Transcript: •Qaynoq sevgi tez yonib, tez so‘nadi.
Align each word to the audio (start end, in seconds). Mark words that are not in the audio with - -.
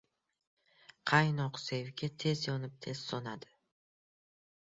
•Qaynoq 1.11 1.59
sevgi 1.65 2.09
tez 2.25 2.41
yonib, 2.47 2.75
tez 2.87 3.05
so‘nadi. 3.11 3.53